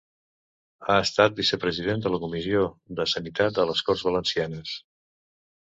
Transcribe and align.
Ha 0.85 0.95
estat 1.07 1.35
vicepresident 1.41 2.03
de 2.07 2.13
la 2.15 2.21
Comissió 2.25 2.65
de 3.01 3.09
Sanitat 3.15 3.61
de 3.61 3.69
les 3.73 3.87
Corts 3.91 4.07
Valencianes. 4.11 4.79